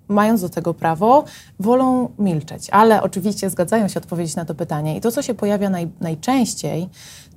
mając 0.08 0.40
do 0.40 0.48
tego 0.48 0.74
prawo, 0.74 1.24
wolą 1.60 2.08
milczeć. 2.18 2.68
Ale 2.70 3.02
oczywiście 3.02 3.50
zgadzają 3.50 3.88
się 3.88 4.00
odpowiedzieć 4.00 4.36
na 4.36 4.44
to 4.44 4.54
pytanie. 4.54 4.96
I 4.96 5.00
to, 5.00 5.12
co 5.12 5.22
się 5.22 5.34
pojawia 5.34 5.70
naj, 5.70 5.88
najczęściej, 6.00 6.88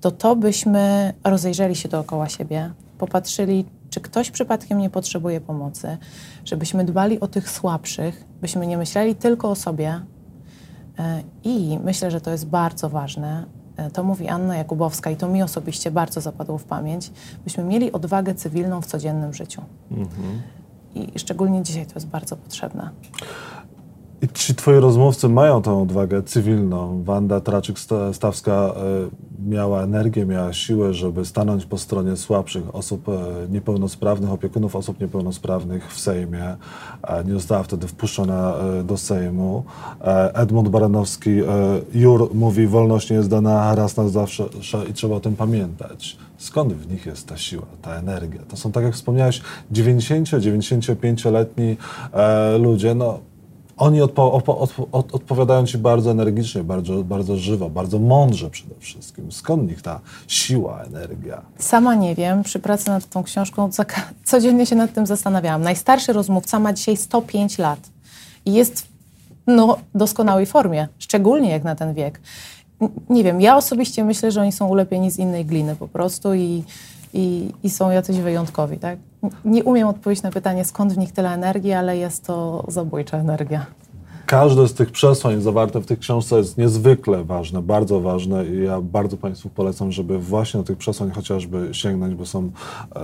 to 0.02 0.12
to, 0.12 0.36
byśmy 0.36 1.14
rozejrzeli 1.24 1.76
się 1.76 1.90
dookoła 1.90 2.30
siebie, 2.30 2.72
popatrzyli, 2.98 3.66
czy 3.90 4.02
ktoś 4.02 4.32
przypadkiem 4.32 4.78
nie 4.80 4.90
potrzebuje 4.90 5.42
pomocy, 5.42 5.98
żebyśmy 6.46 6.86
dbali 6.86 7.20
o 7.20 7.28
tych 7.28 7.50
słabszych, 7.50 8.26
byśmy 8.42 8.68
nie 8.68 8.78
myśleli 8.78 9.16
tylko 9.16 9.50
o 9.50 9.56
sobie. 9.56 10.02
E, 11.00 11.24
I 11.44 11.80
myślę, 11.84 12.12
że 12.12 12.22
to 12.22 12.32
jest 12.32 12.48
bardzo 12.48 12.90
ważne. 12.90 13.46
E, 13.78 13.90
To 13.92 14.04
mówi 14.04 14.28
Anna 14.28 14.58
Jakubowska 14.58 15.10
i 15.12 15.16
to 15.16 15.28
mi 15.28 15.44
osobiście 15.44 15.92
bardzo 15.92 16.22
zapadło 16.22 16.58
w 16.58 16.64
pamięć, 16.64 17.12
byśmy 17.44 17.64
mieli 17.64 17.92
odwagę 17.92 18.36
cywilną 18.36 18.82
w 18.82 18.86
codziennym 18.86 19.34
życiu. 19.34 19.62
I 20.98 21.20
szczególnie 21.20 21.64
dzisiaj 21.64 21.86
to 21.86 21.94
jest 21.96 22.08
bardzo 22.08 22.36
potrzebne. 22.36 22.90
I 24.22 24.28
ci 24.28 24.56
twoi 24.56 24.80
rozmówcy 24.80 25.30
mają 25.30 25.62
tę 25.62 25.82
odwagę 25.82 26.24
cywilną. 26.24 27.04
Wanda 27.04 27.40
Traczyk-Stawska 27.40 28.52
e, 28.52 28.74
miała 29.50 29.84
energię, 29.84 30.26
miała 30.26 30.54
siłę, 30.54 30.94
żeby 30.94 31.26
stanąć 31.26 31.66
po 31.66 31.78
stronie 31.78 32.18
słabszych 32.18 32.76
osób 32.76 33.10
e, 33.10 33.12
niepełnosprawnych, 33.50 34.32
opiekunów 34.32 34.76
osób 34.76 35.00
niepełnosprawnych 35.00 35.94
w 35.94 36.00
Sejmie. 36.00 36.56
Nie 37.26 37.34
została 37.34 37.64
wtedy 37.64 37.88
wpuszczona 37.88 38.56
e, 38.56 38.84
do 38.84 38.98
Sejmu. 38.98 39.64
Edmund 40.34 40.70
Baranowski, 40.70 41.30
Jur 41.94 42.36
mówi, 42.36 42.68
wolność 42.68 43.10
nie 43.10 43.16
jest 43.16 43.30
dana 43.30 43.76
raz 43.76 43.98
na 43.98 44.10
zawsze 44.10 44.46
i 44.90 44.94
trzeba 44.94 45.16
o 45.16 45.20
tym 45.20 45.36
pamiętać. 45.36 46.18
Skąd 46.38 46.74
w 46.74 46.92
nich 46.92 47.06
jest 47.06 47.28
ta 47.28 47.38
siła, 47.38 47.66
ta 47.82 47.96
energia? 47.96 48.42
To 48.48 48.58
są, 48.58 48.72
tak 48.72 48.84
jak 48.84 48.94
wspomniałeś, 48.94 49.42
90-95-letni 49.74 51.78
e, 52.14 52.58
ludzie, 52.58 52.96
no 52.96 53.20
oni 53.78 54.02
odpo, 54.02 54.34
odpo, 54.34 54.58
odpo, 54.60 54.88
od, 54.92 55.16
odpowiadają 55.16 55.66
ci 55.66 55.78
bardzo 55.78 56.12
energicznie, 56.12 56.64
bardzo, 56.64 57.04
bardzo 57.04 57.38
żywo, 57.38 57.70
bardzo 57.70 58.00
mądrze 58.00 58.50
przede 58.50 58.76
wszystkim. 58.80 59.32
Skąd 59.32 59.70
nich 59.70 59.82
ta 59.82 60.00
siła, 60.28 60.84
energia? 60.84 61.42
Sama 61.58 61.96
nie 61.96 62.16
wiem, 62.16 62.44
przy 62.44 62.60
pracy 62.60 62.90
nad 62.90 63.10
tą 63.10 63.24
książką 63.24 63.70
codziennie 64.26 64.66
się 64.66 64.76
nad 64.76 64.94
tym 64.94 65.06
zastanawiałam. 65.06 65.62
Najstarszy 65.62 66.14
rozmówca 66.14 66.60
ma 66.60 66.74
dzisiaj 66.74 66.98
105 66.98 67.58
lat 67.58 67.80
i 68.46 68.54
jest 68.54 68.82
w 68.82 68.88
no, 69.48 69.78
doskonałej 69.96 70.46
formie, 70.46 70.88
szczególnie 71.00 71.50
jak 71.50 71.64
na 71.64 71.76
ten 71.76 71.94
wiek. 71.94 72.22
Nie 73.10 73.24
wiem, 73.24 73.42
ja 73.42 73.58
osobiście 73.58 74.04
myślę, 74.04 74.32
że 74.32 74.42
oni 74.42 74.52
są 74.52 74.68
ulepieni 74.68 75.12
z 75.12 75.20
innej 75.20 75.46
gliny 75.46 75.76
po 75.76 75.88
prostu 75.88 76.34
i, 76.34 76.64
i, 77.18 77.52
i 77.64 77.70
są 77.70 77.90
jacyś 77.92 78.18
wyjątkowi. 78.18 78.78
Tak? 78.78 79.00
Nie 79.46 79.64
umiem 79.64 79.88
odpowiedzieć 79.88 80.24
na 80.24 80.32
pytanie, 80.32 80.66
skąd 80.66 80.94
w 80.94 80.98
nich 80.98 81.12
tyle 81.12 81.34
energii, 81.34 81.74
ale 81.74 81.98
jest 81.98 82.26
to 82.26 82.66
zabójcza 82.68 83.18
energia. 83.18 83.66
Każde 84.28 84.68
z 84.68 84.74
tych 84.74 84.92
przesłań 84.92 85.42
zawarte 85.42 85.80
w 85.80 85.86
tej 85.86 85.98
książce 85.98 86.38
jest 86.38 86.58
niezwykle 86.58 87.24
ważne, 87.24 87.62
bardzo 87.62 88.00
ważne 88.00 88.46
i 88.46 88.64
ja 88.64 88.82
bardzo 88.82 89.18
Państwu 89.18 89.50
polecam, 89.50 89.92
żeby 89.92 90.20
właśnie 90.20 90.58
do 90.58 90.64
tych 90.64 90.78
przesłań 90.78 91.12
chociażby 91.12 91.70
sięgnąć, 91.72 92.16
bo 92.16 92.26
są, 92.26 92.52
e, 92.96 93.02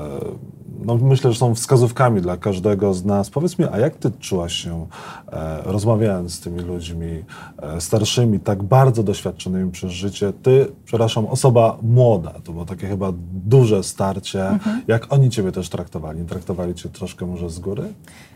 no 0.86 0.96
myślę, 0.96 1.34
że 1.34 1.40
są 1.40 1.56
wskazówkami 1.56 2.22
dla 2.22 2.38
każdego 2.38 2.94
z 2.94 3.06
nas. 3.06 3.30
Powiedz 3.30 3.60
mi, 3.60 3.66
a 3.72 3.80
jak 3.80 3.96
Ty 3.96 4.12
czułaś 4.20 4.54
się 4.54 4.88
e, 5.32 5.62
rozmawiając 5.66 6.34
z 6.34 6.40
tymi 6.40 6.60
ludźmi 6.60 7.24
e, 7.58 7.82
starszymi, 7.82 8.40
tak 8.40 8.64
bardzo 8.64 9.04
doświadczonymi 9.04 9.72
przez 9.72 9.92
życie? 9.92 10.34
Ty, 10.44 10.68
przepraszam, 10.86 11.26
osoba 11.26 11.78
młoda, 11.82 12.32
to 12.44 12.52
było 12.52 12.66
takie 12.66 12.88
chyba 12.88 13.12
duże 13.46 13.84
starcie. 13.84 14.60
Jak 14.88 15.14
oni 15.14 15.30
Ciebie 15.30 15.52
też 15.52 15.70
traktowali? 15.70 16.26
Traktowali 16.26 16.76
Cię 16.76 16.90
troszkę 16.90 17.26
może 17.26 17.50
z 17.50 17.60
góry? 17.60 17.84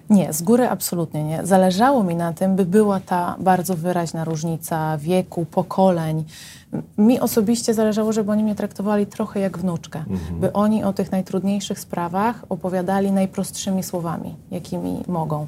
Nie, 0.09 0.33
z 0.33 0.41
góry 0.41 0.69
absolutnie 0.69 1.23
nie. 1.23 1.45
Zależało 1.45 2.03
mi 2.03 2.15
na 2.15 2.33
tym, 2.33 2.55
by 2.55 2.65
była 2.65 2.99
ta 2.99 3.35
bardzo 3.39 3.75
wyraźna 3.75 4.23
różnica 4.25 4.97
wieku, 4.97 5.45
pokoleń. 5.45 6.23
Mi 6.97 7.19
osobiście 7.19 7.73
zależało, 7.73 8.13
żeby 8.13 8.31
oni 8.31 8.43
mnie 8.43 8.55
traktowali 8.55 9.05
trochę 9.05 9.39
jak 9.39 9.57
wnuczkę, 9.57 10.03
by 10.31 10.53
oni 10.53 10.83
o 10.83 10.93
tych 10.93 11.11
najtrudniejszych 11.11 11.79
sprawach 11.79 12.45
opowiadali 12.49 13.11
najprostszymi 13.11 13.83
słowami, 13.83 14.35
jakimi 14.51 15.03
mogą. 15.07 15.47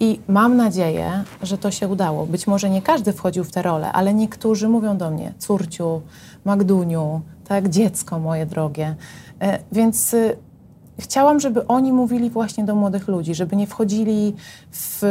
I 0.00 0.20
mam 0.28 0.56
nadzieję, 0.56 1.24
że 1.42 1.58
to 1.58 1.70
się 1.70 1.88
udało. 1.88 2.26
Być 2.26 2.46
może 2.46 2.70
nie 2.70 2.82
każdy 2.82 3.12
wchodził 3.12 3.44
w 3.44 3.50
tę 3.52 3.62
rolę, 3.62 3.92
ale 3.92 4.14
niektórzy 4.14 4.68
mówią 4.68 4.96
do 4.96 5.10
mnie, 5.10 5.32
córciu, 5.38 6.00
Magduniu, 6.44 7.20
tak, 7.48 7.68
dziecko 7.68 8.18
moje 8.18 8.46
drogie. 8.46 8.94
E, 9.40 9.58
Więc 9.72 10.14
y, 10.14 10.36
Chciałam, 10.98 11.40
żeby 11.40 11.66
oni 11.66 11.92
mówili 11.92 12.30
właśnie 12.30 12.64
do 12.64 12.74
młodych 12.74 13.08
ludzi, 13.08 13.34
żeby 13.34 13.56
nie 13.56 13.66
wchodzili 13.66 14.34
w 14.70 15.02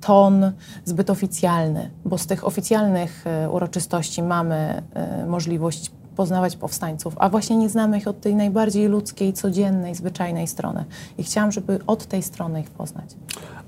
ton 0.00 0.52
zbyt 0.84 1.10
oficjalny, 1.10 1.90
bo 2.04 2.18
z 2.18 2.26
tych 2.26 2.46
oficjalnych 2.46 3.26
e, 3.26 3.50
uroczystości 3.50 4.22
mamy 4.22 4.82
e, 4.94 5.26
możliwość 5.26 5.90
poznawać 6.16 6.56
powstańców, 6.56 7.14
a 7.18 7.28
właśnie 7.28 7.56
nie 7.56 7.68
znamy 7.68 7.98
ich 7.98 8.08
od 8.08 8.20
tej 8.20 8.34
najbardziej 8.34 8.88
ludzkiej, 8.88 9.32
codziennej, 9.32 9.94
zwyczajnej 9.94 10.46
strony. 10.46 10.84
I 11.18 11.22
chciałam, 11.22 11.52
żeby 11.52 11.78
od 11.86 12.06
tej 12.06 12.22
strony 12.22 12.60
ich 12.60 12.70
poznać. 12.70 13.16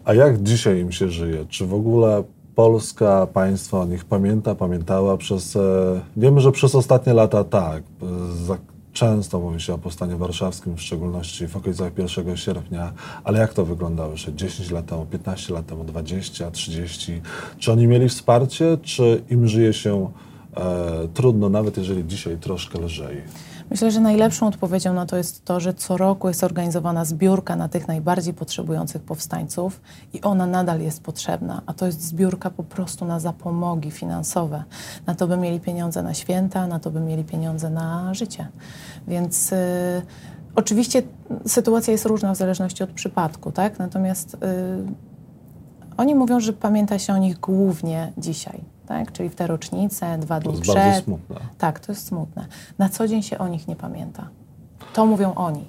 A 0.04 0.14
jak 0.14 0.42
dzisiaj 0.42 0.81
im 0.81 0.92
się 0.92 1.09
żyje? 1.09 1.47
Czy 1.49 1.66
w 1.66 1.75
ogóle 1.75 2.23
Polska, 2.54 3.26
państwo 3.26 3.81
o 3.81 3.85
nich 3.85 4.04
pamięta, 4.04 4.54
pamiętała 4.54 5.16
przez... 5.16 5.57
E, 5.57 5.61
wiemy, 6.16 6.40
że 6.40 6.52
przez 6.52 6.75
ostatnie 6.75 7.12
lata 7.12 7.45
tak. 7.45 7.83
Często 8.92 9.40
mówi 9.40 9.61
się 9.61 9.75
o 9.75 9.78
Powstaniu 9.78 10.18
Warszawskim, 10.18 10.76
w 10.76 10.82
szczególności 10.82 11.49
w 11.49 11.56
okolicach 11.56 11.92
1 11.99 12.37
sierpnia, 12.37 12.92
ale 13.25 13.38
jak 13.38 13.54
to 13.54 13.64
wyglądało 13.64 14.12
jeszcze 14.12 14.34
10 14.34 14.70
lat 14.70 14.87
temu, 14.87 15.06
15 15.06 15.54
lat 15.54 15.66
temu, 15.66 15.84
20, 15.84 16.50
30? 16.50 17.20
Czy 17.58 17.72
oni 17.72 17.87
mieli 17.87 18.08
wsparcie, 18.08 18.78
czy 18.82 19.22
im 19.30 19.49
żyje 19.49 19.72
się 19.72 20.11
e, 20.56 21.08
trudno, 21.14 21.49
nawet 21.49 21.76
jeżeli 21.76 22.06
dzisiaj 22.06 22.37
troszkę 22.37 22.80
lżej? 22.80 23.22
Myślę, 23.71 23.90
że 23.90 24.00
najlepszą 24.00 24.47
odpowiedzią 24.47 24.95
na 24.95 25.07
to 25.07 25.16
jest 25.16 25.45
to, 25.45 25.61
że 25.61 25.75
co 25.75 25.97
roku 25.97 26.28
jest 26.28 26.45
organizowana 26.45 27.04
zbiórka 27.04 27.57
na 27.57 27.69
tych 27.69 27.88
najbardziej 27.88 28.35
potrzebujących 28.35 29.02
powstańców 29.02 29.81
i 30.12 30.21
ona 30.23 30.47
nadal 30.47 30.81
jest 30.81 31.02
potrzebna, 31.02 31.62
a 31.66 31.75
to 31.75 31.87
jest 31.87 32.02
zbiórka 32.02 32.50
po 32.50 32.62
prostu 32.62 33.04
na 33.04 33.21
zapomogi 33.21 33.90
finansowe, 33.90 34.64
na 35.07 35.14
to, 35.14 35.26
by 35.26 35.37
mieli 35.37 35.61
pieniądze 35.61 36.02
na 36.02 36.14
święta, 36.14 36.66
na 36.66 36.78
to, 36.78 36.90
by 36.90 37.00
mieli 37.00 37.25
pieniądze 37.25 37.71
na 37.71 38.14
życie. 38.14 38.49
Więc 39.09 39.52
y, 39.52 39.57
oczywiście 40.54 41.02
sytuacja 41.47 41.92
jest 41.92 42.07
różna 42.07 42.35
w 42.35 42.37
zależności 42.37 42.83
od 42.83 42.90
przypadku, 42.90 43.52
tak? 43.52 43.78
Natomiast 43.78 44.35
y, 44.35 44.38
oni 45.97 46.14
mówią, 46.14 46.40
że 46.40 46.52
pamięta 46.52 46.99
się 46.99 47.12
o 47.12 47.19
nich 47.19 47.40
głównie 47.40 48.12
dzisiaj, 48.19 48.64
tak? 48.86 49.12
Czyli 49.12 49.28
w 49.28 49.34
te 49.34 49.46
rocznice, 49.46 50.18
dwa 50.18 50.40
To 50.40 50.48
dni 50.50 50.58
jest 50.58 50.66
bardzo 50.72 50.90
przed. 50.90 51.04
smutne. 51.04 51.36
Tak, 51.58 51.80
to 51.80 51.92
jest 51.92 52.06
smutne. 52.06 52.46
Na 52.78 52.88
co 52.88 53.08
dzień 53.08 53.22
się 53.22 53.38
o 53.38 53.48
nich 53.48 53.68
nie 53.68 53.76
pamięta. 53.76 54.28
To 54.94 55.06
mówią 55.06 55.34
oni. 55.34 55.64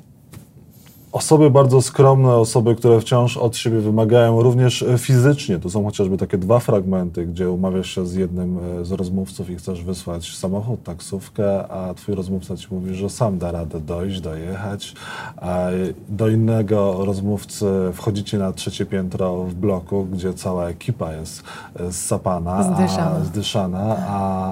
Osoby 1.13 1.49
bardzo 1.49 1.81
skromne, 1.81 2.35
osoby, 2.35 2.75
które 2.75 3.01
wciąż 3.01 3.37
od 3.37 3.57
siebie 3.57 3.79
wymagają, 3.79 4.41
również 4.41 4.83
e, 4.83 4.97
fizycznie. 4.97 5.59
To 5.59 5.69
są 5.69 5.85
chociażby 5.85 6.17
takie 6.17 6.37
dwa 6.37 6.59
fragmenty, 6.59 7.25
gdzie 7.25 7.49
umawiasz 7.49 7.95
się 7.95 8.07
z 8.07 8.13
jednym 8.15 8.59
e, 8.81 8.85
z 8.85 8.91
rozmówców 8.91 9.49
i 9.49 9.55
chcesz 9.55 9.83
wysłać 9.83 10.35
samochód, 10.37 10.83
taksówkę, 10.83 11.67
a 11.67 11.93
twój 11.93 12.15
rozmówca 12.15 12.57
ci 12.57 12.67
mówi, 12.71 12.95
że 12.95 13.09
sam 13.09 13.37
da 13.37 13.51
radę 13.51 13.79
dojść, 13.79 14.21
dojechać. 14.21 14.93
A 15.37 15.67
do 16.09 16.27
innego 16.27 17.05
rozmówcy 17.05 17.65
wchodzicie 17.93 18.37
na 18.37 18.53
trzecie 18.53 18.85
piętro 18.85 19.43
w 19.43 19.53
bloku, 19.53 20.05
gdzie 20.05 20.33
cała 20.33 20.69
ekipa 20.69 21.13
jest 21.13 21.43
e, 21.75 21.91
zsapana, 21.91 22.63
Zdyszana. 22.63 23.11
a, 23.11 23.23
zdyszana, 23.23 23.95
a, 24.07 24.51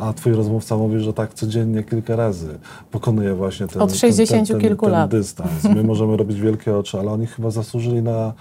a 0.00 0.12
twój 0.12 0.32
rozmówca 0.32 0.76
mówi, 0.76 1.00
że 1.00 1.12
tak 1.12 1.34
codziennie 1.34 1.82
kilka 1.82 2.16
razy 2.16 2.58
pokonuje 2.90 3.34
właśnie 3.34 3.66
ten, 3.68 3.82
Od 3.82 3.94
60 3.94 4.48
ten, 4.48 4.58
ten, 4.58 4.68
kilku 4.68 4.86
ten 4.86 4.92
lat. 4.92 5.10
dystans. 5.10 5.64
My 5.74 5.82
możemy 5.82 6.16
robić 6.16 6.40
wielkie 6.40 6.76
oczy, 6.76 6.98
ale 6.98 7.10
oni 7.10 7.26
chyba 7.26 7.50
zasłużyli 7.50 8.02
na 8.02 8.32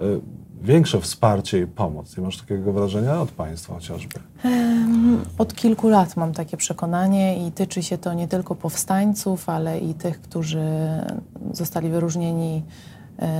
y, 0.00 0.20
większe 0.62 1.00
wsparcie 1.00 1.58
i 1.58 1.66
pomoc. 1.66 2.16
Nie 2.16 2.22
masz 2.22 2.36
takiego 2.36 2.72
wrażenia 2.72 3.20
od 3.20 3.30
państwa 3.30 3.74
chociażby? 3.74 4.14
Od 5.38 5.54
kilku 5.54 5.88
lat 5.88 6.16
mam 6.16 6.32
takie 6.32 6.56
przekonanie 6.56 7.46
i 7.46 7.52
tyczy 7.52 7.82
się 7.82 7.98
to 7.98 8.14
nie 8.14 8.28
tylko 8.28 8.54
powstańców, 8.54 9.48
ale 9.48 9.78
i 9.78 9.94
tych, 9.94 10.20
którzy 10.20 10.64
zostali 11.52 11.88
wyróżnieni 11.88 12.62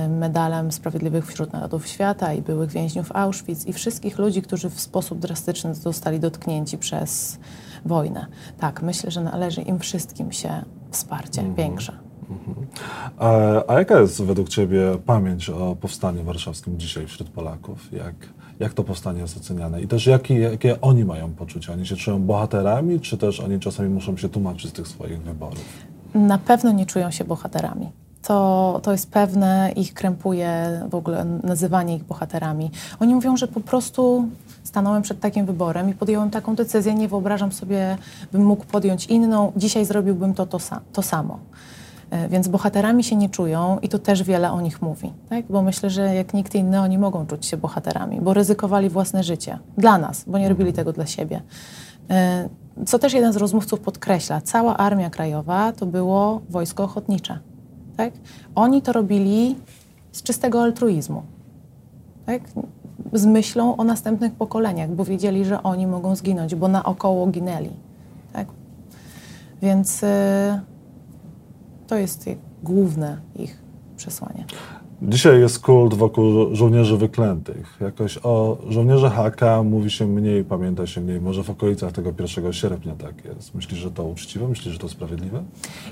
medalem 0.09 0.71
Sprawiedliwych 0.71 1.27
wśród 1.27 1.53
Narodów 1.53 1.87
Świata 1.87 2.33
i 2.33 2.41
byłych 2.41 2.69
więźniów 2.69 3.11
Auschwitz 3.13 3.65
i 3.67 3.73
wszystkich 3.73 4.17
ludzi, 4.17 4.41
którzy 4.41 4.69
w 4.69 4.79
sposób 4.79 5.19
drastyczny 5.19 5.75
zostali 5.75 6.19
dotknięci 6.19 6.77
przez 6.77 7.39
wojnę. 7.85 8.25
Tak, 8.59 8.81
myślę, 8.81 9.11
że 9.11 9.21
należy 9.21 9.61
im 9.61 9.79
wszystkim 9.79 10.31
się 10.31 10.49
wsparcie 10.91 11.43
większe. 11.57 11.93
A, 13.17 13.29
a 13.67 13.73
jaka 13.73 13.99
jest 13.99 14.23
według 14.23 14.49
Ciebie 14.49 14.97
pamięć 15.05 15.49
o 15.49 15.75
powstaniu 15.75 16.23
warszawskim 16.23 16.79
dzisiaj 16.79 17.07
wśród 17.07 17.29
Polaków? 17.29 17.93
Jak, 17.93 18.15
Jak 18.59 18.73
to 18.73 18.83
powstanie 18.83 19.21
jest 19.21 19.37
oceniane? 19.37 19.81
I 19.81 19.87
też 19.87 20.05
jakie, 20.05 20.39
jakie 20.39 20.81
oni 20.81 21.05
mają 21.05 21.33
poczucia? 21.33 21.73
Oni 21.73 21.85
się 21.85 21.95
czują 21.95 22.23
bohaterami, 22.23 22.99
czy 22.99 23.17
też 23.17 23.39
oni 23.39 23.59
czasami 23.59 23.89
muszą 23.89 24.17
się 24.17 24.29
tłumaczyć 24.29 24.69
z 24.69 24.73
tych 24.73 24.87
swoich 24.87 25.21
wyborów? 25.21 25.65
Na 26.15 26.37
pewno 26.37 26.71
nie 26.71 26.85
czują 26.85 27.11
się 27.11 27.23
bohaterami. 27.23 27.91
To, 28.27 28.79
to 28.83 28.91
jest 28.91 29.11
pewne, 29.11 29.71
ich 29.75 29.93
krępuje 29.93 30.81
w 30.89 30.95
ogóle 30.95 31.25
nazywanie 31.43 31.95
ich 31.95 32.03
bohaterami. 32.03 32.71
Oni 32.99 33.15
mówią, 33.15 33.37
że 33.37 33.47
po 33.47 33.59
prostu 33.59 34.25
stanąłem 34.63 35.01
przed 35.01 35.19
takim 35.19 35.45
wyborem 35.45 35.89
i 35.89 35.93
podjąłem 35.93 36.29
taką 36.29 36.55
decyzję, 36.55 36.93
nie 36.95 37.07
wyobrażam 37.07 37.51
sobie, 37.51 37.97
bym 38.31 38.45
mógł 38.45 38.65
podjąć 38.65 39.05
inną, 39.05 39.51
dzisiaj 39.55 39.85
zrobiłbym 39.85 40.33
to, 40.33 40.45
to, 40.45 40.57
to 40.93 41.01
samo. 41.01 41.39
E, 42.09 42.29
Więc 42.29 42.47
bohaterami 42.47 43.03
się 43.03 43.15
nie 43.15 43.29
czują 43.29 43.79
i 43.81 43.89
to 43.89 43.99
też 43.99 44.23
wiele 44.23 44.51
o 44.51 44.61
nich 44.61 44.81
mówi. 44.81 45.13
Tak? 45.29 45.45
Bo 45.49 45.61
myślę, 45.61 45.89
że 45.89 46.15
jak 46.15 46.33
nikt 46.33 46.55
inny, 46.55 46.81
oni 46.81 46.97
mogą 46.97 47.25
czuć 47.27 47.45
się 47.45 47.57
bohaterami, 47.57 48.21
bo 48.21 48.33
ryzykowali 48.33 48.89
własne 48.89 49.23
życie 49.23 49.59
dla 49.77 49.97
nas, 49.97 50.23
bo 50.27 50.37
nie 50.37 50.49
robili 50.49 50.73
tego 50.73 50.93
dla 50.93 51.05
siebie. 51.05 51.41
E, 52.09 52.49
Co 52.85 52.99
też 52.99 53.13
jeden 53.13 53.33
z 53.33 53.37
rozmówców 53.37 53.79
podkreśla, 53.79 54.41
cała 54.41 54.77
Armia 54.77 55.09
Krajowa 55.09 55.71
to 55.71 55.85
było 55.85 56.41
wojsko 56.49 56.83
ochotnicze. 56.83 57.39
Tak? 57.97 58.13
Oni 58.55 58.81
to 58.81 58.93
robili 58.93 59.55
z 60.11 60.23
czystego 60.23 60.61
altruizmu. 60.61 61.23
Tak? 62.25 62.41
Z 63.13 63.25
myślą 63.25 63.75
o 63.75 63.83
następnych 63.83 64.33
pokoleniach, 64.33 64.89
bo 64.89 65.05
wiedzieli, 65.05 65.45
że 65.45 65.63
oni 65.63 65.87
mogą 65.87 66.15
zginąć, 66.15 66.55
bo 66.55 66.67
naokoło 66.67 67.27
ginęli. 67.27 67.69
Tak? 68.33 68.47
Więc 69.61 70.03
y, 70.03 70.07
to 71.87 71.95
jest 71.95 72.29
główne 72.63 73.17
ich 73.35 73.61
przesłanie. 73.97 74.45
Dzisiaj 75.01 75.39
jest 75.39 75.59
kult 75.59 75.93
wokół 75.93 76.23
żo- 76.31 76.55
żołnierzy 76.55 76.97
wyklętych. 76.97 77.77
Jakoś 77.81 78.19
o 78.23 78.57
żołnierze 78.69 79.09
HK 79.09 79.41
mówi 79.63 79.91
się 79.91 80.07
mniej, 80.07 80.43
pamięta 80.43 80.87
się 80.87 81.01
mniej. 81.01 81.21
Może 81.21 81.43
w 81.43 81.49
okolicach 81.49 81.91
tego 81.91 82.11
1 82.19 82.53
sierpnia 82.53 82.95
tak 82.95 83.25
jest. 83.25 83.55
Myślisz, 83.55 83.79
że 83.79 83.91
to 83.91 84.03
uczciwe? 84.03 84.47
Myślisz, 84.47 84.73
że 84.73 84.79
to 84.79 84.89
sprawiedliwe? 84.89 85.43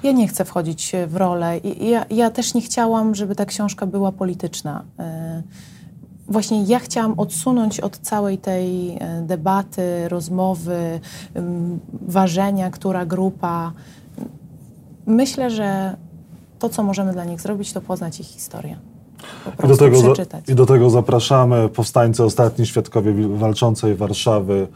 Ja 0.03 0.11
nie 0.11 0.27
chcę 0.27 0.45
wchodzić 0.45 0.91
w 1.07 1.15
rolę. 1.15 1.59
Ja, 1.81 2.05
ja 2.09 2.31
też 2.31 2.53
nie 2.53 2.61
chciałam, 2.61 3.15
żeby 3.15 3.35
ta 3.35 3.45
książka 3.45 3.85
była 3.85 4.11
polityczna. 4.11 4.83
Y, 5.39 5.43
Właśnie 6.27 6.63
ja 6.63 6.79
chciałam 6.79 7.13
odsunąć 7.19 7.79
od 7.79 7.97
całej 7.97 8.37
tej 8.37 8.89
y, 8.95 8.99
debaty, 9.21 10.09
rozmowy, 10.09 10.99
ważenia, 12.01 12.69
która 12.71 13.05
grupa. 13.05 13.71
Myślę, 15.05 15.49
że 15.51 15.95
to, 16.59 16.69
co 16.69 16.83
możemy 16.83 17.13
dla 17.13 17.25
nich 17.25 17.41
zrobić, 17.41 17.73
to 17.73 17.81
poznać 17.81 18.19
ich 18.19 18.25
historię. 18.27 18.77
I 19.63 19.67
do, 19.67 19.77
tego. 19.77 20.13
I 20.47 20.55
do 20.55 20.65
tego 20.65 20.89
zapraszamy 20.89 21.69
powstańcy 21.69 22.23
ostatni, 22.23 22.65
świadkowie 22.65 23.13
wi- 23.13 23.27
walczącej 23.37 23.95
Warszawy. 23.95 24.67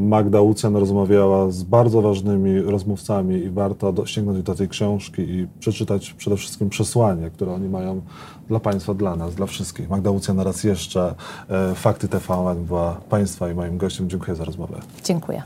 Magda 0.00 0.40
Łucjan 0.40 0.76
rozmawiała 0.76 1.50
z 1.50 1.62
bardzo 1.62 2.02
ważnymi 2.02 2.60
rozmówcami 2.60 3.34
i 3.36 3.50
warto 3.50 3.92
do, 3.92 4.06
sięgnąć 4.06 4.42
do 4.42 4.54
tej 4.54 4.68
książki 4.68 5.22
i 5.22 5.46
przeczytać 5.60 6.12
przede 6.12 6.36
wszystkim 6.36 6.68
przesłanie, 6.68 7.30
które 7.30 7.52
oni 7.52 7.68
mają 7.68 8.00
dla 8.48 8.60
Państwa, 8.60 8.94
dla 8.94 9.16
nas, 9.16 9.34
dla 9.34 9.46
wszystkich. 9.46 9.90
Magda 9.90 10.10
Łucjan 10.10 10.40
raz 10.40 10.64
jeszcze, 10.64 11.14
e, 11.50 11.74
Fakty 11.74 12.08
TVN 12.08 12.64
była 12.64 12.94
Państwa 13.08 13.50
i 13.50 13.54
moim 13.54 13.78
gościem. 13.78 14.10
Dziękuję 14.10 14.34
za 14.36 14.44
rozmowę. 14.44 14.80
Dziękuję. 15.04 15.42